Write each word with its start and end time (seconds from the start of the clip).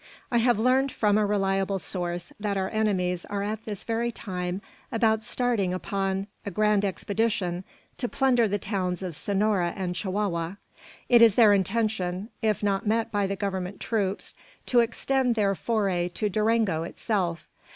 "I 0.31 0.39
have 0.39 0.57
learned, 0.57 0.91
from 0.91 1.15
a 1.19 1.25
reliable 1.27 1.77
source, 1.77 2.33
that 2.39 2.57
our 2.57 2.69
enemies 2.71 3.23
are 3.25 3.43
at 3.43 3.65
this 3.65 3.83
very 3.83 4.11
time 4.11 4.59
about 4.91 5.21
starting 5.23 5.75
upon 5.75 6.25
a 6.43 6.49
grand 6.49 6.83
expedition 6.83 7.63
to 7.99 8.09
plunder 8.09 8.47
the 8.47 8.57
towns 8.57 9.03
of 9.03 9.15
Sonora 9.15 9.75
and 9.77 9.93
Chihuahua. 9.93 10.55
"It 11.07 11.21
is 11.21 11.35
their 11.35 11.53
intention, 11.53 12.29
if 12.41 12.63
not 12.63 12.87
met 12.87 13.11
by 13.11 13.27
the 13.27 13.35
Government 13.35 13.79
troops, 13.79 14.33
to 14.65 14.79
extend 14.79 15.35
their 15.35 15.53
foray 15.53 16.09
to 16.15 16.29
Durango 16.29 16.81
itself. 16.81 17.47